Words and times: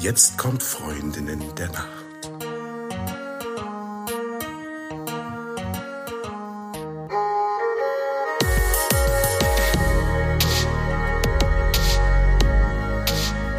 Jetzt 0.00 0.38
kommt 0.38 0.62
Freundinnen 0.62 1.42
der 1.58 1.66
Nacht. 1.70 2.30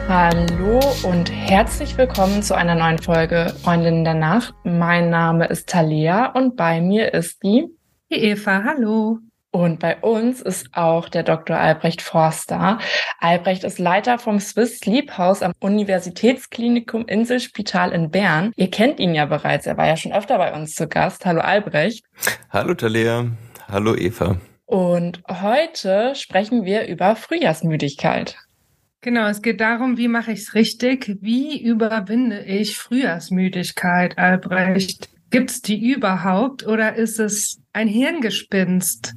Hallo 0.08 0.80
und 1.04 1.30
herzlich 1.30 1.98
willkommen 1.98 2.42
zu 2.42 2.56
einer 2.56 2.76
neuen 2.76 3.00
Folge 3.00 3.54
Freundinnen 3.62 4.06
der 4.06 4.14
Nacht. 4.14 4.54
Mein 4.64 5.10
Name 5.10 5.46
ist 5.48 5.68
Talia 5.68 6.28
und 6.28 6.56
bei 6.56 6.80
mir 6.80 7.14
ist 7.14 7.44
die, 7.44 7.68
die 8.10 8.16
Eva. 8.16 8.64
Hallo. 8.64 9.20
Und 9.52 9.80
bei 9.80 9.98
uns 9.98 10.42
ist 10.42 10.70
auch 10.74 11.10
der 11.10 11.24
Dr. 11.24 11.58
Albrecht 11.58 12.04
Forster. 12.04 12.78
Albrecht 13.20 13.64
ist 13.64 13.80
Leiter 13.80 14.20
vom 14.20 14.40
Swiss 14.40 14.78
Sleep 14.78 15.18
House 15.18 15.42
am 15.42 15.54
Universitätsklinikum 15.60 17.08
Inselspital 17.08 17.92
in 17.92 18.12
Bern. 18.12 18.52
Ihr 18.56 18.70
kennt 18.70 19.00
ihn 19.00 19.16
ja 19.16 19.26
bereits, 19.26 19.66
er 19.66 19.76
war 19.78 19.88
ja 19.88 19.98
schon 19.98 20.14
öfter 20.14 20.38
bei 20.38 20.54
uns 20.54 20.76
zu 20.76 20.88
Gast. 20.88 21.26
Hallo 21.26 21.42
Albrecht. 21.42 22.06
Hallo 22.52 22.76
Talea. 22.76 23.26
Hallo 23.68 23.96
Eva. 23.96 24.38
Und 24.68 25.24
heute 25.28 26.14
sprechen 26.14 26.64
wir 26.64 26.86
über 26.86 27.16
Frühjahrsmüdigkeit. 27.16 28.36
Genau, 29.02 29.28
es 29.30 29.42
geht 29.42 29.62
darum, 29.62 29.98
wie 29.98 30.10
mache 30.10 30.32
ich 30.32 30.42
es 30.42 30.54
richtig? 30.54 31.18
Wie 31.22 31.60
überwinde 31.60 32.42
ich 32.44 32.78
Frühjahrsmüdigkeit, 32.78 34.16
Albrecht? 34.20 35.10
Gibt 35.32 35.50
es 35.50 35.62
die 35.64 35.92
überhaupt 35.92 36.68
oder 36.68 36.96
ist 36.96 37.20
es 37.20 37.60
ein 37.74 37.88
Hirngespinst? 37.88 39.16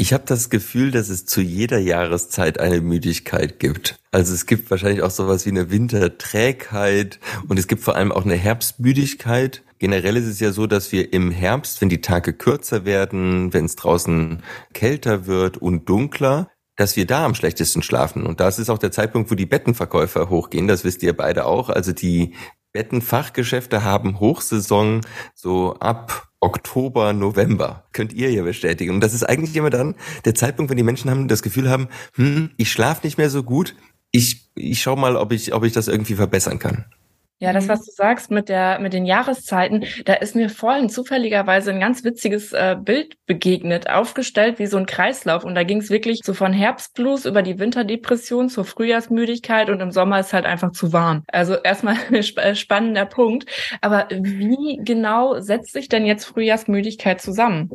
Ich 0.00 0.12
habe 0.12 0.22
das 0.24 0.48
Gefühl, 0.48 0.92
dass 0.92 1.08
es 1.08 1.26
zu 1.26 1.40
jeder 1.40 1.78
Jahreszeit 1.78 2.60
eine 2.60 2.80
Müdigkeit 2.80 3.58
gibt. 3.58 3.98
Also 4.12 4.32
es 4.32 4.46
gibt 4.46 4.70
wahrscheinlich 4.70 5.02
auch 5.02 5.10
sowas 5.10 5.44
wie 5.44 5.50
eine 5.50 5.72
Winterträgheit 5.72 7.18
und 7.48 7.58
es 7.58 7.66
gibt 7.66 7.82
vor 7.82 7.96
allem 7.96 8.12
auch 8.12 8.24
eine 8.24 8.36
Herbstmüdigkeit. 8.36 9.64
Generell 9.80 10.16
ist 10.16 10.26
es 10.26 10.38
ja 10.38 10.52
so, 10.52 10.68
dass 10.68 10.92
wir 10.92 11.12
im 11.12 11.32
Herbst, 11.32 11.80
wenn 11.80 11.88
die 11.88 12.00
Tage 12.00 12.32
kürzer 12.32 12.84
werden, 12.84 13.52
wenn 13.52 13.64
es 13.64 13.74
draußen 13.74 14.44
kälter 14.72 15.26
wird 15.26 15.56
und 15.56 15.88
dunkler, 15.88 16.48
dass 16.76 16.94
wir 16.94 17.04
da 17.04 17.24
am 17.24 17.34
schlechtesten 17.34 17.82
schlafen. 17.82 18.24
Und 18.24 18.38
das 18.38 18.60
ist 18.60 18.70
auch 18.70 18.78
der 18.78 18.92
Zeitpunkt, 18.92 19.32
wo 19.32 19.34
die 19.34 19.46
Bettenverkäufer 19.46 20.28
hochgehen. 20.28 20.68
Das 20.68 20.84
wisst 20.84 21.02
ihr 21.02 21.16
beide 21.16 21.44
auch. 21.44 21.70
Also 21.70 21.90
die 21.90 22.36
Bettenfachgeschäfte 22.72 23.82
haben 23.82 24.20
Hochsaison 24.20 25.00
so 25.34 25.74
ab 25.80 26.27
Oktober, 26.40 27.12
November. 27.12 27.84
Könnt 27.92 28.12
ihr 28.12 28.30
ja 28.30 28.42
bestätigen. 28.42 28.94
Und 28.94 29.00
das 29.00 29.14
ist 29.14 29.24
eigentlich 29.24 29.56
immer 29.56 29.70
dann 29.70 29.94
der 30.24 30.34
Zeitpunkt, 30.34 30.70
wenn 30.70 30.76
die 30.76 30.82
Menschen 30.82 31.10
haben 31.10 31.28
das 31.28 31.42
Gefühl 31.42 31.68
haben, 31.68 31.88
hm, 32.14 32.50
ich 32.56 32.70
schlafe 32.70 33.06
nicht 33.06 33.18
mehr 33.18 33.30
so 33.30 33.42
gut. 33.42 33.74
Ich, 34.10 34.50
ich 34.54 34.80
schau 34.80 34.96
mal, 34.96 35.16
ob 35.16 35.32
ich, 35.32 35.52
ob 35.52 35.64
ich 35.64 35.72
das 35.72 35.88
irgendwie 35.88 36.14
verbessern 36.14 36.58
kann. 36.58 36.86
Ja, 37.40 37.52
das, 37.52 37.64
mhm. 37.64 37.68
was 37.68 37.84
du 37.84 37.92
sagst 37.92 38.32
mit 38.32 38.48
der, 38.48 38.80
mit 38.80 38.92
den 38.92 39.06
Jahreszeiten, 39.06 39.84
da 40.04 40.14
ist 40.14 40.34
mir 40.34 40.50
vorhin 40.50 40.88
zufälligerweise 40.88 41.70
ein 41.70 41.78
ganz 41.78 42.02
witziges 42.02 42.52
äh, 42.52 42.76
Bild 42.80 43.16
begegnet, 43.26 43.88
aufgestellt 43.88 44.58
wie 44.58 44.66
so 44.66 44.76
ein 44.76 44.86
Kreislauf. 44.86 45.44
Und 45.44 45.54
da 45.54 45.62
ging 45.62 45.78
es 45.78 45.88
wirklich 45.88 46.20
so 46.24 46.34
von 46.34 46.52
Herbstblues 46.52 47.26
über 47.26 47.42
die 47.42 47.60
Winterdepression 47.60 48.48
zur 48.48 48.64
Frühjahrsmüdigkeit 48.64 49.70
und 49.70 49.80
im 49.80 49.92
Sommer 49.92 50.18
ist 50.18 50.32
halt 50.32 50.46
einfach 50.46 50.72
zu 50.72 50.92
warm. 50.92 51.22
Also 51.28 51.54
erstmal 51.54 51.96
ein 52.08 52.14
äh, 52.14 52.54
spannender 52.56 53.06
Punkt. 53.06 53.46
Aber 53.82 54.08
wie 54.10 54.80
genau 54.82 55.40
setzt 55.40 55.72
sich 55.72 55.88
denn 55.88 56.06
jetzt 56.06 56.24
Frühjahrsmüdigkeit 56.24 57.20
zusammen? 57.20 57.70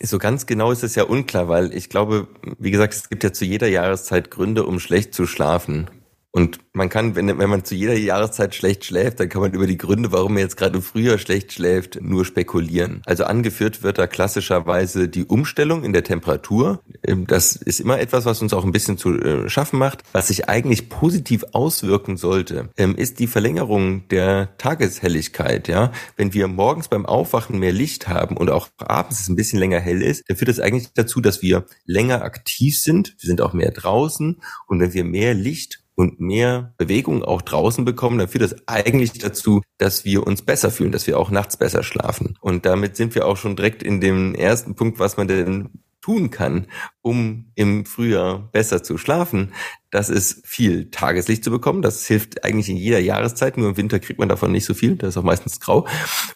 So 0.00 0.18
ganz 0.18 0.46
genau 0.46 0.70
ist 0.70 0.84
es 0.84 0.94
ja 0.94 1.02
unklar, 1.02 1.48
weil 1.48 1.74
ich 1.74 1.88
glaube, 1.88 2.28
wie 2.58 2.70
gesagt, 2.70 2.94
es 2.94 3.08
gibt 3.08 3.24
ja 3.24 3.32
zu 3.32 3.44
jeder 3.44 3.66
Jahreszeit 3.66 4.30
Gründe, 4.30 4.64
um 4.64 4.78
schlecht 4.78 5.14
zu 5.14 5.26
schlafen. 5.26 5.90
Und 6.32 6.60
man 6.72 6.88
kann, 6.88 7.16
wenn, 7.16 7.26
wenn 7.38 7.50
man 7.50 7.64
zu 7.64 7.74
jeder 7.74 7.94
Jahreszeit 7.94 8.54
schlecht 8.54 8.84
schläft, 8.84 9.18
dann 9.18 9.28
kann 9.28 9.42
man 9.42 9.52
über 9.52 9.66
die 9.66 9.78
Gründe, 9.78 10.12
warum 10.12 10.34
man 10.34 10.42
jetzt 10.42 10.56
gerade 10.56 10.76
im 10.76 10.82
Frühjahr 10.82 11.18
schlecht 11.18 11.52
schläft, 11.52 12.00
nur 12.00 12.24
spekulieren. 12.24 13.02
Also 13.04 13.24
angeführt 13.24 13.82
wird 13.82 13.98
da 13.98 14.06
klassischerweise 14.06 15.08
die 15.08 15.24
Umstellung 15.24 15.82
in 15.82 15.92
der 15.92 16.04
Temperatur. 16.04 16.82
Ähm, 17.02 17.26
das 17.26 17.56
ist 17.56 17.80
immer 17.80 17.98
etwas, 17.98 18.26
was 18.26 18.42
uns 18.42 18.52
auch 18.52 18.64
ein 18.64 18.70
bisschen 18.70 18.96
zu 18.96 19.18
äh, 19.18 19.50
schaffen 19.50 19.78
macht. 19.80 20.04
Was 20.12 20.28
sich 20.28 20.48
eigentlich 20.48 20.88
positiv 20.88 21.44
auswirken 21.52 22.16
sollte, 22.16 22.68
ähm, 22.76 22.94
ist 22.94 23.18
die 23.18 23.26
Verlängerung 23.26 24.06
der 24.08 24.56
Tageshelligkeit. 24.58 25.66
Ja, 25.66 25.90
wenn 26.16 26.32
wir 26.32 26.46
morgens 26.46 26.86
beim 26.86 27.06
Aufwachen 27.06 27.58
mehr 27.58 27.72
Licht 27.72 28.06
haben 28.06 28.36
und 28.36 28.50
auch 28.50 28.68
abends 28.78 29.20
es 29.20 29.28
ein 29.28 29.36
bisschen 29.36 29.58
länger 29.58 29.80
hell 29.80 30.00
ist, 30.00 30.22
dann 30.28 30.36
führt 30.36 30.48
das 30.48 30.60
eigentlich 30.60 30.92
dazu, 30.94 31.20
dass 31.20 31.42
wir 31.42 31.66
länger 31.86 32.22
aktiv 32.22 32.80
sind. 32.80 33.16
Wir 33.18 33.26
sind 33.26 33.40
auch 33.40 33.52
mehr 33.52 33.72
draußen 33.72 34.40
und 34.68 34.80
wenn 34.80 34.94
wir 34.94 35.04
mehr 35.04 35.34
Licht 35.34 35.79
und 36.00 36.20
mehr 36.20 36.74
Bewegung 36.78 37.22
auch 37.24 37.42
draußen 37.42 37.84
bekommen, 37.84 38.18
dann 38.18 38.28
führt 38.28 38.44
das 38.44 38.56
eigentlich 38.66 39.12
dazu, 39.12 39.62
dass 39.78 40.04
wir 40.04 40.26
uns 40.26 40.42
besser 40.42 40.70
fühlen, 40.70 40.92
dass 40.92 41.06
wir 41.06 41.18
auch 41.18 41.30
nachts 41.30 41.56
besser 41.56 41.82
schlafen. 41.82 42.36
Und 42.40 42.66
damit 42.66 42.96
sind 42.96 43.14
wir 43.14 43.26
auch 43.26 43.36
schon 43.36 43.56
direkt 43.56 43.82
in 43.82 44.00
dem 44.00 44.34
ersten 44.34 44.74
Punkt, 44.74 44.98
was 44.98 45.16
man 45.16 45.28
denn 45.28 45.70
tun 46.00 46.30
kann, 46.30 46.66
um 47.02 47.52
im 47.54 47.84
Frühjahr 47.84 48.38
besser 48.52 48.82
zu 48.82 48.96
schlafen, 48.96 49.52
das 49.90 50.08
ist 50.08 50.46
viel 50.46 50.90
Tageslicht 50.90 51.44
zu 51.44 51.50
bekommen. 51.50 51.82
Das 51.82 52.06
hilft 52.06 52.44
eigentlich 52.44 52.68
in 52.68 52.76
jeder 52.76 53.00
Jahreszeit. 53.00 53.58
Nur 53.58 53.70
im 53.70 53.76
Winter 53.76 53.98
kriegt 53.98 54.18
man 54.18 54.28
davon 54.28 54.52
nicht 54.52 54.64
so 54.64 54.72
viel. 54.72 54.96
Das 54.96 55.10
ist 55.10 55.16
auch 55.18 55.22
meistens 55.22 55.60
grau. 55.60 55.86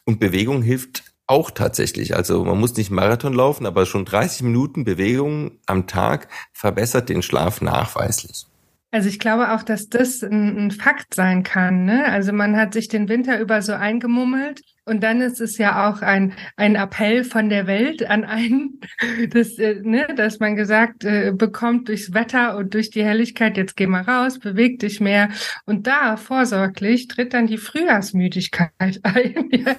Und 0.04 0.20
Bewegung 0.20 0.60
hilft 0.60 1.04
auch 1.26 1.50
tatsächlich. 1.50 2.14
Also 2.14 2.44
man 2.44 2.58
muss 2.58 2.76
nicht 2.76 2.90
Marathon 2.90 3.32
laufen, 3.32 3.64
aber 3.64 3.86
schon 3.86 4.04
30 4.04 4.42
Minuten 4.42 4.84
Bewegung 4.84 5.52
am 5.66 5.86
Tag 5.86 6.28
verbessert 6.52 7.08
den 7.08 7.22
Schlaf 7.22 7.60
nachweislich. 7.60 8.46
Also 8.94 9.08
ich 9.08 9.18
glaube 9.18 9.50
auch, 9.50 9.64
dass 9.64 9.88
das 9.88 10.22
ein, 10.22 10.56
ein, 10.56 10.70
Fakt 10.70 11.14
sein 11.14 11.42
kann. 11.42 11.84
Ne? 11.84 12.04
Also 12.04 12.32
man 12.32 12.56
hat 12.56 12.74
sich 12.74 12.86
den 12.86 13.08
Winter 13.08 13.40
über 13.40 13.60
so 13.60 13.72
eingemummelt 13.72 14.60
und 14.84 15.02
dann 15.02 15.20
ist 15.20 15.40
es 15.40 15.58
ja 15.58 15.90
auch 15.90 16.00
ein, 16.00 16.32
ein 16.54 16.76
Appell 16.76 17.24
von 17.24 17.48
der 17.48 17.66
Welt 17.66 18.08
an 18.08 18.22
einen, 18.22 18.78
dass, 19.30 19.58
äh, 19.58 19.80
ne, 19.82 20.06
dass 20.14 20.38
man 20.38 20.54
gesagt 20.54 21.02
äh, 21.02 21.32
bekommt 21.36 21.88
durchs 21.88 22.14
Wetter 22.14 22.56
und 22.56 22.72
durch 22.72 22.90
die 22.90 23.02
Helligkeit, 23.02 23.56
jetzt 23.56 23.76
geh 23.76 23.88
mal 23.88 24.02
raus, 24.02 24.38
beweg 24.38 24.78
dich 24.78 25.00
mehr. 25.00 25.28
Und 25.66 25.88
da 25.88 26.16
vorsorglich 26.16 27.08
tritt 27.08 27.34
dann 27.34 27.48
die 27.48 27.58
Frühjahrsmüdigkeit 27.58 28.70
ein, 29.02 29.50
ja, 29.50 29.74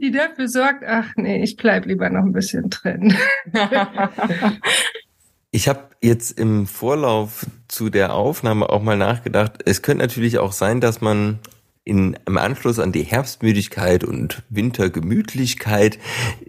die 0.00 0.12
dafür 0.12 0.46
sorgt, 0.46 0.84
ach 0.86 1.10
nee, 1.16 1.42
ich 1.42 1.56
bleib 1.56 1.86
lieber 1.86 2.08
noch 2.08 2.22
ein 2.22 2.32
bisschen 2.32 2.70
drin. 2.70 3.16
Ich 5.54 5.68
habe 5.68 5.84
jetzt 6.02 6.36
im 6.36 6.66
Vorlauf 6.66 7.46
zu 7.68 7.88
der 7.88 8.12
Aufnahme 8.12 8.70
auch 8.70 8.82
mal 8.82 8.96
nachgedacht. 8.96 9.62
Es 9.64 9.82
könnte 9.82 10.02
natürlich 10.02 10.38
auch 10.38 10.50
sein, 10.50 10.80
dass 10.80 11.00
man 11.00 11.38
in, 11.84 12.16
im 12.26 12.38
Anschluss 12.38 12.78
an 12.78 12.92
die 12.92 13.02
Herbstmüdigkeit 13.02 14.04
und 14.04 14.42
Wintergemütlichkeit 14.48 15.98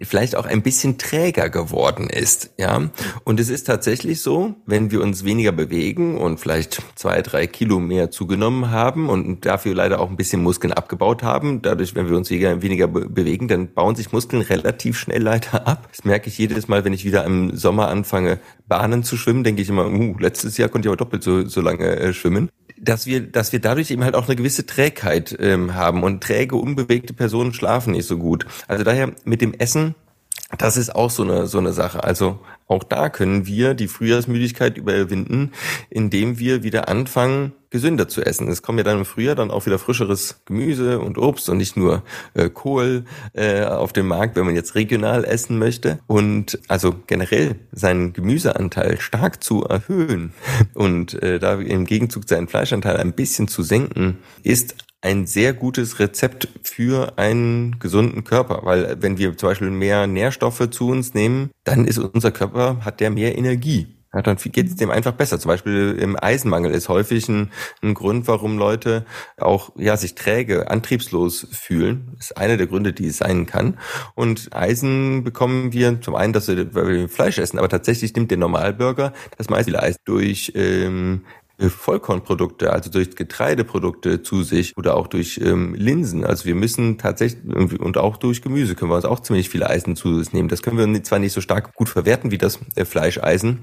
vielleicht 0.01 0.35
auch 0.35 0.45
ein 0.45 0.61
bisschen 0.61 0.97
träger 0.97 1.49
geworden 1.49 2.09
ist, 2.09 2.51
ja. 2.57 2.89
Und 3.25 3.39
es 3.41 3.49
ist 3.49 3.65
tatsächlich 3.65 4.21
so, 4.21 4.55
wenn 4.65 4.91
wir 4.91 5.01
uns 5.01 5.25
weniger 5.25 5.51
bewegen 5.51 6.17
und 6.17 6.39
vielleicht 6.39 6.81
zwei, 6.95 7.21
drei 7.21 7.47
Kilo 7.47 7.79
mehr 7.79 8.11
zugenommen 8.11 8.71
haben 8.71 9.09
und 9.09 9.45
dafür 9.45 9.75
leider 9.75 9.99
auch 9.99 10.09
ein 10.09 10.15
bisschen 10.15 10.41
Muskeln 10.41 10.71
abgebaut 10.71 11.21
haben, 11.21 11.61
dadurch, 11.61 11.95
wenn 11.95 12.09
wir 12.09 12.15
uns 12.15 12.29
weniger, 12.29 12.61
weniger 12.61 12.87
bewegen, 12.87 13.49
dann 13.49 13.73
bauen 13.73 13.95
sich 13.95 14.13
Muskeln 14.13 14.41
relativ 14.41 14.97
schnell 14.97 15.23
leider 15.23 15.67
ab. 15.67 15.89
Das 15.91 16.05
merke 16.05 16.29
ich 16.29 16.37
jedes 16.37 16.69
Mal, 16.69 16.85
wenn 16.85 16.93
ich 16.93 17.03
wieder 17.03 17.25
im 17.25 17.57
Sommer 17.57 17.89
anfange, 17.89 18.39
Bahnen 18.67 19.03
zu 19.03 19.17
schwimmen, 19.17 19.43
denke 19.43 19.61
ich 19.61 19.69
immer, 19.69 19.87
uh, 19.87 20.15
letztes 20.17 20.57
Jahr 20.57 20.69
konnte 20.69 20.87
ich 20.87 20.89
aber 20.89 20.97
doppelt 20.97 21.23
so, 21.23 21.45
so 21.45 21.59
lange 21.59 21.85
äh, 21.97 22.13
schwimmen 22.13 22.49
dass 22.77 23.05
wir, 23.05 23.21
dass 23.21 23.53
wir 23.53 23.59
dadurch 23.59 23.91
eben 23.91 24.03
halt 24.03 24.15
auch 24.15 24.27
eine 24.27 24.35
gewisse 24.35 24.65
Trägheit 24.65 25.35
ähm, 25.39 25.75
haben 25.75 26.03
und 26.03 26.21
träge, 26.21 26.55
unbewegte 26.55 27.13
Personen 27.13 27.53
schlafen 27.53 27.93
nicht 27.93 28.07
so 28.07 28.17
gut. 28.17 28.45
Also 28.67 28.83
daher 28.83 29.13
mit 29.23 29.41
dem 29.41 29.53
Essen, 29.53 29.95
das 30.57 30.77
ist 30.77 30.93
auch 30.93 31.09
so 31.09 31.23
eine, 31.23 31.47
so 31.47 31.57
eine 31.57 31.73
Sache. 31.73 32.03
Also 32.03 32.39
auch 32.67 32.83
da 32.83 33.09
können 33.09 33.45
wir 33.45 33.73
die 33.73 33.87
Frühjahrsmüdigkeit 33.87 34.77
überwinden, 34.77 35.51
indem 35.89 36.39
wir 36.39 36.63
wieder 36.63 36.89
anfangen, 36.89 37.53
gesünder 37.75 38.07
zu 38.07 38.25
essen. 38.25 38.47
Es 38.47 38.61
kommt 38.61 38.77
ja 38.79 38.85
dann 38.85 38.99
im 38.99 39.05
Frühjahr 39.05 39.35
dann 39.35 39.51
auch 39.51 39.65
wieder 39.65 39.79
frischeres 39.79 40.39
Gemüse 40.45 40.99
und 40.99 41.17
Obst 41.17 41.49
und 41.49 41.57
nicht 41.57 41.75
nur 41.75 42.03
äh, 42.33 42.49
Kohl 42.49 43.03
äh, 43.33 43.65
auf 43.65 43.91
dem 43.91 44.07
Markt, 44.07 44.37
wenn 44.37 44.45
man 44.45 44.55
jetzt 44.55 44.75
regional 44.75 45.25
essen 45.25 45.59
möchte. 45.59 45.99
Und 46.07 46.57
also 46.69 46.95
generell 47.05 47.55
seinen 47.73 48.13
Gemüseanteil 48.13 49.01
stark 49.01 49.43
zu 49.43 49.65
erhöhen 49.65 50.31
und 50.73 51.21
äh, 51.21 51.37
da 51.37 51.55
im 51.55 51.83
Gegenzug 51.83 52.29
seinen 52.29 52.47
Fleischanteil 52.47 52.95
ein 52.95 53.11
bisschen 53.11 53.49
zu 53.49 53.61
senken, 53.61 54.19
ist 54.41 54.75
ein 55.01 55.27
sehr 55.27 55.51
gutes 55.51 55.99
Rezept 55.99 56.47
für 56.63 57.17
einen 57.17 57.77
gesunden 57.79 58.23
Körper, 58.23 58.61
weil 58.63 58.95
wenn 59.01 59.17
wir 59.17 59.35
zum 59.35 59.49
Beispiel 59.49 59.69
mehr 59.69 60.07
Nährstoffe 60.07 60.69
zu 60.69 60.87
uns 60.87 61.13
nehmen, 61.13 61.51
dann 61.65 61.85
ist 61.85 61.97
unser 61.97 62.31
Körper, 62.31 62.77
hat 62.85 63.01
der 63.01 63.09
mehr 63.09 63.37
Energie. 63.37 63.94
Ja, 64.15 64.21
dann 64.21 64.37
geht 64.37 64.67
es 64.67 64.75
dem 64.75 64.91
einfach 64.91 65.11
besser. 65.11 65.39
Zum 65.39 65.49
Beispiel 65.49 65.97
im 65.99 66.15
Eisenmangel 66.17 66.71
ist 66.71 66.87
häufig 66.87 67.27
ein, 67.27 67.51
ein, 67.83 67.93
Grund, 67.93 68.29
warum 68.29 68.57
Leute 68.57 69.05
auch 69.37 69.71
ja 69.75 69.97
sich 69.97 70.15
träge, 70.15 70.71
antriebslos 70.71 71.47
fühlen. 71.51 72.13
Das 72.15 72.27
ist 72.27 72.37
einer 72.37 72.55
der 72.55 72.67
Gründe, 72.67 72.93
die 72.93 73.07
es 73.07 73.17
sein 73.17 73.45
kann. 73.45 73.77
Und 74.15 74.55
Eisen 74.55 75.25
bekommen 75.25 75.73
wir 75.73 75.99
zum 75.99 76.15
einen, 76.15 76.31
dass 76.31 76.47
wir, 76.47 76.73
weil 76.73 76.87
wir 76.87 77.09
Fleisch 77.09 77.37
essen, 77.37 77.59
aber 77.59 77.67
tatsächlich 77.67 78.15
nimmt 78.15 78.31
der 78.31 78.37
Normalbürger 78.37 79.11
das 79.37 79.49
meiste 79.49 79.77
Eisen 79.77 79.99
durch 80.05 80.53
ähm, 80.55 81.25
Vollkornprodukte, 81.57 82.71
also 82.71 82.89
durch 82.89 83.15
Getreideprodukte 83.15 84.21
zu 84.21 84.43
sich 84.43 84.77
oder 84.77 84.95
auch 84.95 85.07
durch 85.07 85.39
ähm, 85.43 85.73
Linsen. 85.73 86.25
Also 86.25 86.45
wir 86.45 86.55
müssen 86.55 86.97
tatsächlich 86.97 87.43
und 87.79 87.97
auch 87.97 88.17
durch 88.17 88.41
Gemüse 88.41 88.75
können 88.75 88.91
wir 88.91 88.95
uns 88.95 89.05
auch 89.05 89.21
ziemlich 89.21 89.49
viele 89.49 89.69
Eisen 89.69 89.95
zu 89.95 90.09
uns 90.09 90.33
nehmen. 90.33 90.49
Das 90.49 90.61
können 90.61 90.77
wir 90.77 91.03
zwar 91.03 91.19
nicht 91.19 91.33
so 91.33 91.41
stark 91.41 91.73
gut 91.73 91.89
verwerten 91.89 92.31
wie 92.31 92.37
das 92.37 92.59
äh, 92.75 92.83
Fleischeisen, 92.83 93.59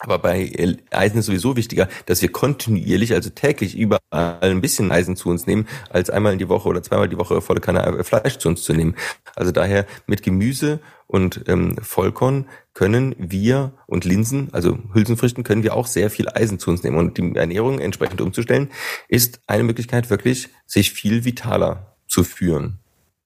aber 0.00 0.18
bei 0.20 0.52
Eisen 0.90 1.18
ist 1.18 1.26
sowieso 1.26 1.56
wichtiger, 1.56 1.88
dass 2.06 2.22
wir 2.22 2.30
kontinuierlich, 2.30 3.14
also 3.14 3.30
täglich 3.30 3.76
überall 3.76 4.38
ein 4.40 4.60
bisschen 4.60 4.92
Eisen 4.92 5.16
zu 5.16 5.28
uns 5.28 5.46
nehmen, 5.46 5.66
als 5.90 6.08
einmal 6.08 6.32
in 6.32 6.38
die 6.38 6.48
Woche 6.48 6.68
oder 6.68 6.82
zweimal 6.82 7.08
die 7.08 7.18
Woche 7.18 7.40
volle 7.40 7.60
Kanne 7.60 8.04
Fleisch 8.04 8.38
zu 8.38 8.48
uns 8.48 8.62
zu 8.62 8.72
nehmen. 8.74 8.94
Also 9.34 9.50
daher 9.50 9.86
mit 10.06 10.22
Gemüse 10.22 10.78
und 11.08 11.44
ähm, 11.48 11.76
Vollkorn 11.82 12.46
können 12.74 13.16
wir 13.18 13.72
und 13.86 14.04
Linsen, 14.04 14.50
also 14.52 14.78
Hülsenfrüchten, 14.92 15.42
können 15.42 15.64
wir 15.64 15.74
auch 15.74 15.86
sehr 15.86 16.10
viel 16.10 16.28
Eisen 16.28 16.60
zu 16.60 16.70
uns 16.70 16.84
nehmen. 16.84 16.96
Und 16.96 17.18
die 17.18 17.34
Ernährung 17.34 17.80
entsprechend 17.80 18.20
umzustellen, 18.20 18.70
ist 19.08 19.40
eine 19.48 19.64
Möglichkeit, 19.64 20.10
wirklich 20.10 20.48
sich 20.66 20.92
viel 20.92 21.24
vitaler 21.24 21.96
zu 22.06 22.22
führen. 22.22 22.78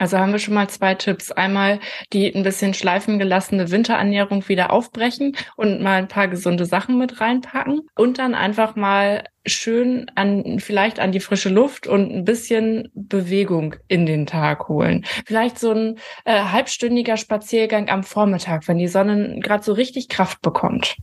Also 0.03 0.19
haben 0.19 0.33
wir 0.33 0.41
schon 0.41 0.55
mal 0.55 0.69
zwei 0.69 0.97
Tipps. 0.97 1.31
Einmal 1.31 1.79
die 2.13 2.35
ein 2.35 2.43
bisschen 2.43 2.75
schleifen 2.75 3.21
gelassene 3.21 3.71
Winterernährung 3.71 4.49
wieder 4.49 4.73
aufbrechen 4.73 5.37
und 5.55 5.81
mal 5.81 5.95
ein 5.95 6.09
paar 6.09 6.27
gesunde 6.27 6.67
Sachen 6.67 6.99
mit 6.99 7.21
reinpacken 7.21 7.83
und 7.95 8.19
dann 8.19 8.35
einfach 8.35 8.75
mal 8.75 9.23
schön 9.47 10.11
an, 10.17 10.59
vielleicht 10.59 10.99
an 10.99 11.13
die 11.13 11.21
frische 11.21 11.51
Luft 11.51 11.87
und 11.87 12.11
ein 12.13 12.25
bisschen 12.25 12.89
Bewegung 12.95 13.77
in 13.87 14.05
den 14.05 14.27
Tag 14.27 14.69
holen. 14.69 15.05
Vielleicht 15.25 15.61
so 15.61 15.71
ein 15.71 15.99
äh, 16.25 16.47
halbstündiger 16.47 17.17
Spaziergang 17.17 17.89
am 17.89 18.03
Vormittag, 18.03 18.67
wenn 18.67 18.79
die 18.79 18.89
Sonne 18.89 19.39
gerade 19.39 19.63
so 19.63 19.73
richtig 19.73 20.09
Kraft 20.09 20.43
bekommt. 20.43 20.97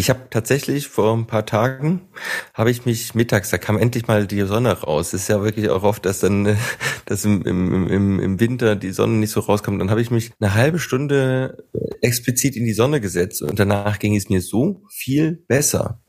Ich 0.00 0.08
habe 0.08 0.28
tatsächlich 0.30 0.88
vor 0.88 1.14
ein 1.14 1.26
paar 1.26 1.44
Tagen 1.44 2.08
habe 2.54 2.70
ich 2.70 2.86
mich 2.86 3.14
mittags, 3.14 3.50
da 3.50 3.58
kam 3.58 3.76
endlich 3.76 4.08
mal 4.08 4.26
die 4.26 4.40
Sonne 4.46 4.72
raus. 4.72 5.12
Ist 5.12 5.28
ja 5.28 5.42
wirklich 5.42 5.68
auch 5.68 5.82
oft, 5.82 6.06
dass 6.06 6.20
dann, 6.20 6.56
dass 7.04 7.26
im, 7.26 7.42
im, 7.44 8.18
im 8.18 8.40
Winter 8.40 8.76
die 8.76 8.92
Sonne 8.92 9.18
nicht 9.18 9.28
so 9.28 9.40
rauskommt. 9.40 9.78
Dann 9.78 9.90
habe 9.90 10.00
ich 10.00 10.10
mich 10.10 10.32
eine 10.40 10.54
halbe 10.54 10.78
Stunde 10.78 11.66
explizit 12.00 12.56
in 12.56 12.64
die 12.64 12.72
Sonne 12.72 13.02
gesetzt 13.02 13.42
und 13.42 13.58
danach 13.58 13.98
ging 13.98 14.16
es 14.16 14.30
mir 14.30 14.40
so 14.40 14.86
viel 14.88 15.32
besser. 15.32 16.00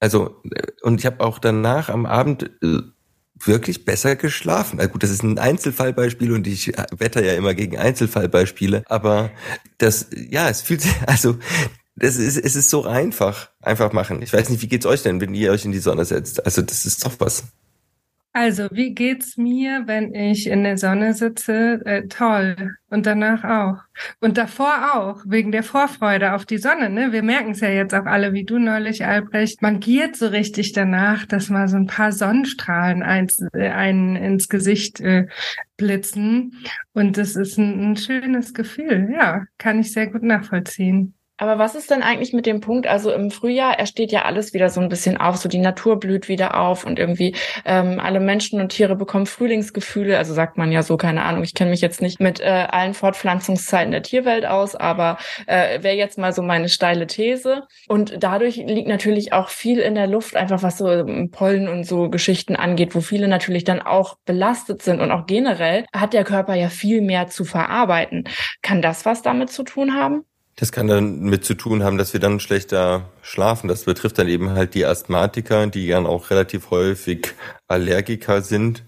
Also 0.00 0.42
und 0.82 1.00
ich 1.00 1.06
habe 1.06 1.20
auch 1.20 1.38
danach 1.38 1.88
am 1.88 2.04
Abend 2.04 2.50
äh, 2.62 2.80
wirklich 3.42 3.86
besser 3.86 4.16
geschlafen. 4.16 4.80
Also 4.80 4.92
gut, 4.92 5.02
das 5.02 5.08
ist 5.08 5.22
ein 5.22 5.38
Einzelfallbeispiel 5.38 6.32
und 6.32 6.46
ich 6.46 6.74
wetter 6.94 7.24
ja 7.24 7.32
immer 7.32 7.54
gegen 7.54 7.78
Einzelfallbeispiele, 7.78 8.82
aber 8.84 9.30
das, 9.78 10.08
ja, 10.14 10.50
es 10.50 10.60
fühlt 10.60 10.82
sich, 10.82 10.94
also 11.06 11.38
das 11.96 12.16
ist, 12.16 12.36
es 12.36 12.56
ist 12.56 12.70
so 12.70 12.84
einfach. 12.84 13.50
Einfach 13.60 13.92
machen. 13.92 14.22
Ich 14.22 14.32
weiß 14.32 14.48
nicht, 14.50 14.62
wie 14.62 14.68
geht's 14.68 14.86
euch 14.86 15.02
denn, 15.02 15.20
wenn 15.20 15.34
ihr 15.34 15.52
euch 15.52 15.64
in 15.64 15.72
die 15.72 15.78
Sonne 15.78 16.04
setzt? 16.04 16.44
Also, 16.44 16.62
das 16.62 16.84
ist 16.86 17.04
doch 17.04 17.14
was. 17.18 17.44
Also, 18.32 18.68
wie 18.70 18.94
geht's 18.94 19.36
mir, 19.36 19.82
wenn 19.86 20.14
ich 20.14 20.46
in 20.46 20.62
der 20.62 20.78
Sonne 20.78 21.14
sitze? 21.14 21.80
Äh, 21.84 22.06
toll. 22.06 22.76
Und 22.88 23.04
danach 23.04 23.42
auch. 23.42 23.82
Und 24.20 24.38
davor 24.38 24.94
auch, 24.94 25.22
wegen 25.26 25.50
der 25.50 25.64
Vorfreude 25.64 26.34
auf 26.34 26.46
die 26.46 26.58
Sonne. 26.58 26.90
Ne? 26.90 27.10
Wir 27.10 27.24
merken 27.24 27.50
es 27.50 27.60
ja 27.60 27.70
jetzt 27.70 27.92
auch 27.92 28.06
alle, 28.06 28.32
wie 28.32 28.44
du 28.44 28.60
neulich, 28.60 29.04
Albrecht. 29.04 29.62
Man 29.62 29.80
giert 29.80 30.14
so 30.14 30.28
richtig 30.28 30.72
danach, 30.72 31.26
dass 31.26 31.50
mal 31.50 31.66
so 31.66 31.76
ein 31.76 31.88
paar 31.88 32.12
Sonnenstrahlen 32.12 33.02
eins, 33.02 33.44
äh, 33.52 33.68
einen 33.68 34.14
ins 34.14 34.48
Gesicht 34.48 35.00
äh, 35.00 35.26
blitzen. 35.76 36.54
Und 36.92 37.16
das 37.16 37.34
ist 37.34 37.58
ein, 37.58 37.92
ein 37.92 37.96
schönes 37.96 38.54
Gefühl. 38.54 39.10
Ja, 39.12 39.44
kann 39.58 39.80
ich 39.80 39.92
sehr 39.92 40.06
gut 40.06 40.22
nachvollziehen. 40.22 41.14
Aber 41.40 41.58
was 41.58 41.74
ist 41.74 41.90
denn 41.90 42.02
eigentlich 42.02 42.34
mit 42.34 42.44
dem 42.44 42.60
Punkt? 42.60 42.86
Also 42.86 43.10
im 43.10 43.30
Frühjahr 43.30 43.78
ersteht 43.78 44.12
ja 44.12 44.26
alles 44.26 44.52
wieder 44.52 44.68
so 44.68 44.78
ein 44.82 44.90
bisschen 44.90 45.16
auf, 45.16 45.38
so 45.38 45.48
die 45.48 45.58
Natur 45.58 45.98
blüht 45.98 46.28
wieder 46.28 46.60
auf 46.60 46.84
und 46.84 46.98
irgendwie 46.98 47.34
ähm, 47.64 47.98
alle 47.98 48.20
Menschen 48.20 48.60
und 48.60 48.68
Tiere 48.68 48.94
bekommen 48.94 49.24
Frühlingsgefühle. 49.24 50.18
Also 50.18 50.34
sagt 50.34 50.58
man 50.58 50.70
ja 50.70 50.82
so, 50.82 50.98
keine 50.98 51.22
Ahnung. 51.22 51.42
Ich 51.42 51.54
kenne 51.54 51.70
mich 51.70 51.80
jetzt 51.80 52.02
nicht 52.02 52.20
mit 52.20 52.40
äh, 52.40 52.66
allen 52.70 52.92
Fortpflanzungszeiten 52.92 53.90
der 53.90 54.02
Tierwelt 54.02 54.44
aus, 54.44 54.74
aber 54.76 55.16
äh, 55.46 55.82
wäre 55.82 55.96
jetzt 55.96 56.18
mal 56.18 56.34
so 56.34 56.42
meine 56.42 56.68
steile 56.68 57.06
These. 57.06 57.62
Und 57.88 58.22
dadurch 58.22 58.56
liegt 58.56 58.88
natürlich 58.88 59.32
auch 59.32 59.48
viel 59.48 59.78
in 59.78 59.94
der 59.94 60.08
Luft, 60.08 60.36
einfach 60.36 60.62
was 60.62 60.76
so 60.76 60.90
ähm, 60.90 61.30
Pollen 61.30 61.68
und 61.68 61.84
so 61.84 62.10
Geschichten 62.10 62.54
angeht, 62.54 62.94
wo 62.94 63.00
viele 63.00 63.28
natürlich 63.28 63.64
dann 63.64 63.80
auch 63.80 64.18
belastet 64.26 64.82
sind 64.82 65.00
und 65.00 65.10
auch 65.10 65.24
generell 65.24 65.86
hat 65.94 66.12
der 66.12 66.24
Körper 66.24 66.54
ja 66.54 66.68
viel 66.68 67.00
mehr 67.00 67.28
zu 67.28 67.46
verarbeiten. 67.46 68.24
Kann 68.60 68.82
das 68.82 69.06
was 69.06 69.22
damit 69.22 69.48
zu 69.48 69.62
tun 69.62 69.94
haben? 69.94 70.26
Das 70.60 70.72
kann 70.72 70.88
dann 70.88 71.20
mit 71.20 71.42
zu 71.42 71.54
tun 71.54 71.82
haben, 71.82 71.96
dass 71.96 72.12
wir 72.12 72.20
dann 72.20 72.38
schlechter 72.38 73.08
schlafen. 73.22 73.66
Das 73.66 73.84
betrifft 73.84 74.18
dann 74.18 74.28
eben 74.28 74.50
halt 74.50 74.74
die 74.74 74.84
Asthmatiker, 74.84 75.66
die 75.68 75.88
dann 75.88 76.04
auch 76.04 76.28
relativ 76.28 76.70
häufig 76.70 77.32
Allergiker 77.66 78.42
sind. 78.42 78.84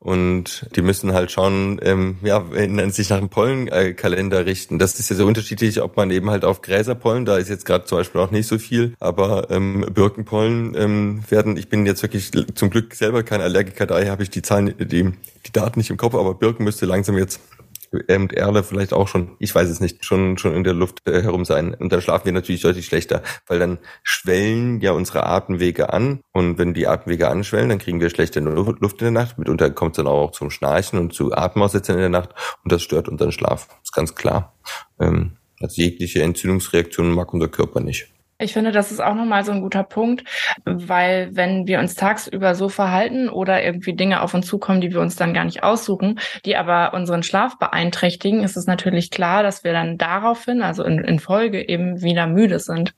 Und 0.00 0.66
die 0.74 0.82
müssen 0.82 1.12
halt 1.12 1.30
schauen, 1.30 1.78
ähm, 1.80 2.16
ja, 2.22 2.44
sich 2.90 3.08
nach 3.08 3.20
dem 3.20 3.28
Pollenkalender 3.28 4.46
richten. 4.46 4.80
Das 4.80 4.98
ist 4.98 5.10
ja 5.10 5.16
so 5.16 5.24
unterschiedlich, 5.24 5.80
ob 5.80 5.96
man 5.96 6.10
eben 6.10 6.28
halt 6.28 6.44
auf 6.44 6.60
Gräserpollen, 6.60 7.24
da 7.24 7.36
ist 7.36 7.48
jetzt 7.48 7.66
gerade 7.66 7.84
zum 7.84 7.98
Beispiel 7.98 8.20
auch 8.20 8.32
nicht 8.32 8.48
so 8.48 8.58
viel, 8.58 8.94
aber 8.98 9.48
ähm, 9.50 9.86
Birkenpollen 9.94 10.74
ähm, 10.76 11.22
werden, 11.28 11.56
ich 11.56 11.68
bin 11.68 11.86
jetzt 11.86 12.02
wirklich 12.02 12.32
zum 12.54 12.70
Glück 12.70 12.94
selber 12.94 13.22
kein 13.22 13.40
Allergiker, 13.40 13.86
daher 13.86 14.10
habe 14.10 14.24
ich 14.24 14.30
die 14.30 14.42
Zahlen, 14.42 14.74
die, 14.76 15.12
die 15.46 15.52
Daten 15.52 15.78
nicht 15.78 15.90
im 15.90 15.96
Kopf, 15.96 16.16
aber 16.16 16.34
Birken 16.34 16.64
müsste 16.64 16.86
langsam 16.86 17.16
jetzt 17.16 17.40
und 17.92 18.32
Erle 18.32 18.62
vielleicht 18.62 18.92
auch 18.92 19.06
schon, 19.06 19.36
ich 19.38 19.54
weiß 19.54 19.68
es 19.68 19.80
nicht, 19.80 20.04
schon, 20.04 20.38
schon 20.38 20.54
in 20.54 20.64
der 20.64 20.72
Luft 20.72 21.06
äh, 21.06 21.22
herum 21.22 21.44
sein. 21.44 21.74
Und 21.74 21.92
dann 21.92 22.00
schlafen 22.00 22.24
wir 22.24 22.32
natürlich 22.32 22.62
deutlich 22.62 22.86
schlechter, 22.86 23.22
weil 23.46 23.58
dann 23.58 23.78
schwellen 24.02 24.80
ja 24.80 24.92
unsere 24.92 25.26
Atemwege 25.26 25.92
an. 25.92 26.20
Und 26.32 26.58
wenn 26.58 26.74
die 26.74 26.86
Atemwege 26.86 27.28
anschwellen, 27.28 27.68
dann 27.68 27.78
kriegen 27.78 28.00
wir 28.00 28.10
schlechte 28.10 28.40
Luft 28.40 29.00
in 29.00 29.04
der 29.04 29.10
Nacht. 29.10 29.38
Mitunter 29.38 29.70
kommt 29.70 29.92
es 29.92 29.96
dann 29.98 30.06
auch 30.06 30.32
zum 30.32 30.50
Schnarchen 30.50 30.98
und 30.98 31.12
zu 31.12 31.32
Atemaussetzern 31.32 31.96
in 31.96 32.00
der 32.00 32.08
Nacht. 32.08 32.30
Und 32.64 32.72
das 32.72 32.82
stört 32.82 33.08
unseren 33.08 33.32
Schlaf. 33.32 33.68
Das 33.68 33.78
ist 33.84 33.92
ganz 33.92 34.14
klar. 34.14 34.54
Ähm, 34.98 35.36
also 35.60 35.80
jegliche 35.80 36.22
Entzündungsreaktion 36.22 37.12
mag 37.12 37.32
unser 37.32 37.48
Körper 37.48 37.80
nicht. 37.80 38.08
Ich 38.42 38.52
finde, 38.52 38.72
das 38.72 38.90
ist 38.90 39.00
auch 39.00 39.14
nochmal 39.14 39.44
so 39.44 39.52
ein 39.52 39.60
guter 39.60 39.84
Punkt, 39.84 40.24
weil 40.64 41.30
wenn 41.32 41.66
wir 41.66 41.78
uns 41.78 41.94
tagsüber 41.94 42.54
so 42.54 42.68
verhalten 42.68 43.28
oder 43.28 43.62
irgendwie 43.64 43.94
Dinge 43.94 44.22
auf 44.22 44.34
uns 44.34 44.46
zukommen, 44.46 44.80
die 44.80 44.92
wir 44.92 45.00
uns 45.00 45.16
dann 45.16 45.34
gar 45.34 45.44
nicht 45.44 45.62
aussuchen, 45.62 46.18
die 46.44 46.56
aber 46.56 46.94
unseren 46.94 47.22
Schlaf 47.22 47.58
beeinträchtigen, 47.58 48.42
ist 48.42 48.56
es 48.56 48.66
natürlich 48.66 49.10
klar, 49.10 49.42
dass 49.42 49.64
wir 49.64 49.72
dann 49.72 49.98
daraufhin, 49.98 50.62
also 50.62 50.84
in, 50.84 50.98
in 50.98 51.18
Folge 51.18 51.68
eben 51.68 52.02
wieder 52.02 52.26
müde 52.26 52.58
sind. 52.58 52.94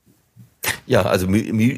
Ja, 0.87 1.03
also, 1.03 1.27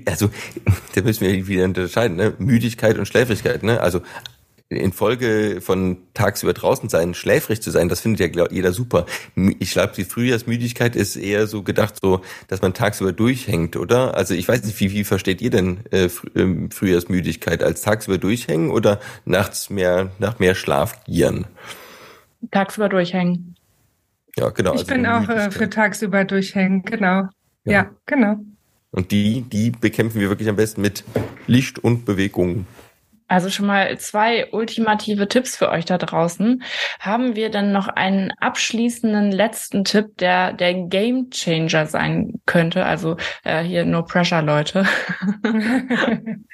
also 0.06 0.30
da 0.96 1.02
müssen 1.02 1.22
wir 1.22 1.48
wieder 1.48 1.66
unterscheiden, 1.66 2.18
ne? 2.18 2.34
Müdigkeit 2.38 2.98
und 2.98 3.06
Schläfrigkeit. 3.06 3.64
Ne? 3.64 3.80
Also 3.82 4.02
infolge 4.70 5.62
von 5.62 5.98
tagsüber 6.14 6.54
draußen 6.54 6.90
sein, 6.90 7.14
schläfrig 7.14 7.62
zu 7.62 7.72
sein, 7.72 7.88
das 7.88 8.02
findet 8.02 8.36
ja 8.36 8.46
jeder 8.52 8.74
super. 8.74 9.06
Ich 9.60 9.72
glaube, 9.72 9.94
die 9.96 10.04
Frühjahrsmüdigkeit 10.04 10.96
ist 10.96 11.16
eher 11.16 11.48
so 11.48 11.64
gedacht, 11.64 11.96
so, 12.02 12.22
dass 12.48 12.62
man 12.62 12.74
tagsüber 12.74 13.14
durchhängt, 13.14 13.78
oder? 13.78 14.16
Also 14.16 14.34
ich 14.34 14.48
weiß 14.48 14.64
nicht, 14.64 14.80
wie, 14.80 14.92
wie 14.92 15.04
versteht 15.04 15.42
ihr 15.42 15.52
denn 15.52 15.80
äh, 15.92 16.10
ähm, 16.36 16.70
Frühjahrsmüdigkeit 16.70 17.64
als 17.64 17.82
tagsüber 17.82 18.18
durchhängen 18.18 18.70
oder 18.70 19.00
nachts 19.26 19.70
mehr 19.70 20.12
nach 20.20 20.40
mehr 20.40 20.54
Schlaf 20.54 21.04
gieren? 21.06 21.48
Tagsüber 22.52 22.90
durchhängen. 22.90 23.56
Ja, 24.36 24.50
genau. 24.50 24.74
Ich 24.74 24.82
also 24.82 24.94
bin 24.94 25.06
auch 25.06 25.30
äh, 25.30 25.50
für 25.50 25.70
tagsüber 25.70 26.26
durchhängen, 26.26 26.84
genau. 26.84 27.30
Ja. 27.64 27.72
ja, 27.72 27.92
genau. 28.06 28.38
Und 28.92 29.12
die, 29.12 29.42
die 29.42 29.72
bekämpfen 29.72 30.20
wir 30.20 30.30
wirklich 30.30 30.50
am 30.50 30.56
besten 30.56 30.82
mit 30.82 31.04
Licht 31.48 31.80
und 31.80 32.06
Bewegung. 32.06 32.66
Also 33.28 33.50
schon 33.50 33.66
mal 33.66 33.98
zwei 34.00 34.52
ultimative 34.52 35.28
Tipps 35.28 35.58
für 35.58 35.70
euch 35.70 35.86
da 35.86 35.98
draußen. 35.98 36.64
Haben 37.00 37.36
wir 37.36 37.50
dann 37.50 37.72
noch 37.72 37.88
einen 37.90 38.32
abschließenden 38.40 39.32
letzten 39.32 39.84
Tipp, 39.84 40.18
der 40.18 40.54
der 40.54 40.74
Game 40.74 41.30
Changer 41.30 41.86
sein 41.88 42.42
könnte? 42.46 42.86
Also 42.86 43.18
äh, 43.44 43.64
hier 43.64 43.86
No 43.86 44.04
Pressure, 44.04 44.42
Leute. 44.42 44.86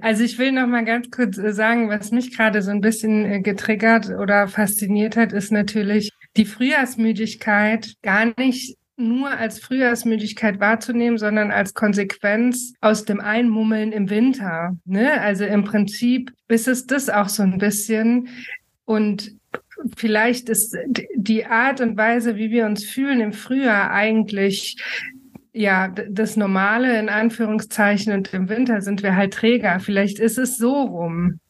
also 0.00 0.22
ich 0.22 0.38
will 0.38 0.52
noch 0.52 0.66
mal 0.66 0.84
ganz 0.84 1.10
kurz 1.10 1.38
äh, 1.38 1.52
sagen, 1.52 1.88
was 1.88 2.12
mich 2.12 2.36
gerade 2.36 2.62
so 2.62 2.70
ein 2.70 2.80
bisschen 2.80 3.24
äh, 3.24 3.40
getriggert 3.40 4.08
oder 4.10 4.46
fasziniert 4.46 5.16
hat, 5.16 5.32
ist 5.32 5.50
natürlich 5.50 6.10
die 6.36 6.46
Frühjahrsmüdigkeit 6.46 7.94
gar 8.02 8.32
nicht 8.36 8.76
nur 9.02 9.30
als 9.30 9.60
Frühjahrsmüdigkeit 9.60 10.60
wahrzunehmen, 10.60 11.18
sondern 11.18 11.50
als 11.50 11.74
Konsequenz 11.74 12.72
aus 12.80 13.04
dem 13.04 13.20
Einmummeln 13.20 13.92
im 13.92 14.10
Winter. 14.10 14.76
Ne? 14.84 15.20
Also 15.20 15.44
im 15.44 15.64
Prinzip 15.64 16.32
ist 16.48 16.68
es 16.68 16.86
das 16.86 17.10
auch 17.10 17.28
so 17.28 17.42
ein 17.42 17.58
bisschen. 17.58 18.28
Und 18.84 19.36
vielleicht 19.96 20.48
ist 20.48 20.76
die 21.14 21.46
Art 21.46 21.80
und 21.80 21.96
Weise, 21.96 22.36
wie 22.36 22.50
wir 22.50 22.66
uns 22.66 22.84
fühlen 22.84 23.20
im 23.20 23.32
Frühjahr 23.32 23.90
eigentlich 23.90 24.76
ja, 25.52 25.88
das 25.88 26.36
Normale 26.36 26.98
in 26.98 27.08
Anführungszeichen 27.08 28.12
und 28.12 28.32
im 28.32 28.48
Winter 28.48 28.80
sind 28.80 29.02
wir 29.02 29.16
halt 29.16 29.34
Träger. 29.34 29.80
Vielleicht 29.80 30.18
ist 30.18 30.38
es 30.38 30.56
so 30.56 30.82
rum. 30.82 31.40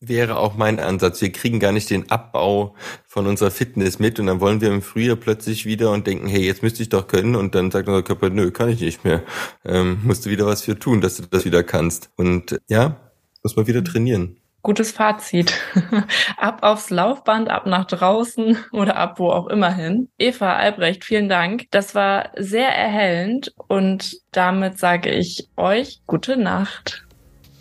Wäre 0.00 0.38
auch 0.38 0.56
mein 0.56 0.78
Ansatz. 0.78 1.20
Wir 1.20 1.32
kriegen 1.32 1.60
gar 1.60 1.72
nicht 1.72 1.90
den 1.90 2.10
Abbau 2.10 2.74
von 3.06 3.26
unserer 3.26 3.50
Fitness 3.50 3.98
mit 3.98 4.20
und 4.20 4.26
dann 4.26 4.40
wollen 4.40 4.60
wir 4.60 4.70
im 4.70 4.82
Frühjahr 4.82 5.16
plötzlich 5.16 5.64
wieder 5.64 5.90
und 5.90 6.06
denken, 6.06 6.26
hey, 6.26 6.44
jetzt 6.44 6.62
müsste 6.62 6.82
ich 6.82 6.88
doch 6.88 7.06
können 7.06 7.34
und 7.34 7.54
dann 7.54 7.70
sagt 7.70 7.88
unser 7.88 8.02
Körper, 8.02 8.30
nö, 8.30 8.50
kann 8.50 8.68
ich 8.68 8.80
nicht 8.80 9.04
mehr. 9.04 9.22
Ähm, 9.64 10.00
musst 10.04 10.26
du 10.26 10.30
wieder 10.30 10.46
was 10.46 10.62
für 10.62 10.78
tun, 10.78 11.00
dass 11.00 11.16
du 11.16 11.22
das 11.22 11.44
wieder 11.44 11.62
kannst. 11.62 12.10
Und 12.16 12.58
ja, 12.68 12.96
muss 13.42 13.56
man 13.56 13.66
wieder 13.66 13.82
trainieren. 13.82 14.38
Gutes 14.62 14.90
Fazit. 14.90 15.54
ab 16.36 16.58
aufs 16.62 16.90
Laufband, 16.90 17.48
ab 17.48 17.66
nach 17.66 17.84
draußen 17.84 18.58
oder 18.72 18.96
ab 18.96 19.20
wo 19.20 19.30
auch 19.30 19.46
immer 19.46 19.72
hin. 19.72 20.08
Eva 20.18 20.56
Albrecht, 20.56 21.04
vielen 21.04 21.28
Dank. 21.28 21.66
Das 21.70 21.94
war 21.94 22.32
sehr 22.36 22.68
erhellend 22.68 23.54
und 23.68 24.16
damit 24.32 24.78
sage 24.78 25.10
ich 25.10 25.48
euch 25.56 26.00
gute 26.06 26.36
Nacht. 26.36 27.06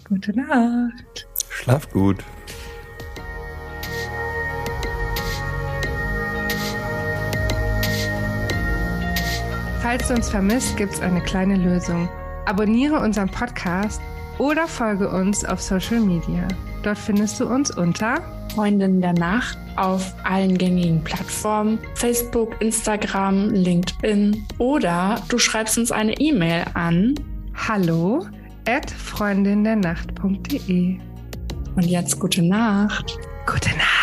Gute 0.10 0.36
Nacht. 0.36 1.28
Schlaf 1.56 1.90
gut. 1.90 2.24
Falls 9.82 10.10
du 10.10 10.16
uns 10.16 10.30
vermisst, 10.30 10.76
gibt's 10.76 11.00
eine 11.00 11.22
kleine 11.22 11.56
Lösung. 11.56 12.10
Abonniere 12.46 13.00
unseren 13.00 13.30
Podcast 13.30 14.02
oder 14.38 14.68
folge 14.68 15.10
uns 15.10 15.46
auf 15.46 15.62
Social 15.62 16.02
Media. 16.02 16.46
Dort 16.84 16.98
findest 16.98 17.40
du 17.40 17.48
uns 17.48 17.72
unter 17.72 18.22
Freundin 18.54 19.00
der 19.00 19.14
Nacht 19.14 19.58
auf 19.78 20.14
allen 20.24 20.58
gängigen 20.58 21.02
Plattformen, 21.04 21.80
Facebook, 21.96 22.60
Instagram, 22.60 23.52
LinkedIn 23.52 24.46
oder 24.58 25.22
du 25.30 25.38
schreibst 25.38 25.78
uns 25.78 25.92
eine 25.92 26.20
E-Mail 26.20 26.66
an 26.74 27.16
hallo 27.56 28.26
at 28.68 28.92
freundindernacht.de. 28.92 31.00
Und 31.76 31.86
jetzt 31.86 32.20
gute 32.20 32.42
Nacht. 32.42 33.18
Gute 33.46 33.70
Nacht. 33.72 33.95